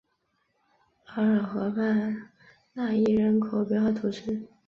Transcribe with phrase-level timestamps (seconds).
[1.15, 2.29] 厄尔河畔
[2.73, 4.47] 讷伊人口变化图示